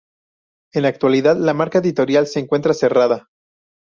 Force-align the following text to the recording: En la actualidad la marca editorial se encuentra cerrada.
En 0.73 0.81
la 0.81 0.87
actualidad 0.89 1.37
la 1.37 1.53
marca 1.53 1.77
editorial 1.77 2.25
se 2.25 2.39
encuentra 2.39 2.73
cerrada. 2.73 3.27